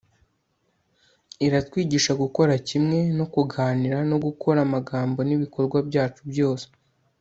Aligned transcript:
iratwigisha 1.45 2.11
gukora 2.23 2.53
kimwe 2.67 2.99
no 3.17 3.25
kuganira; 3.33 3.97
no 4.09 4.17
gukora 4.25 4.59
amagambo 4.67 5.19
n'ibikorwa 5.27 5.77
byacu 5.89 6.21
byose 6.31 6.67